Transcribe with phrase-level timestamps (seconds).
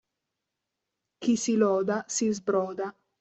[1.23, 2.87] Chi si loda si sbroda.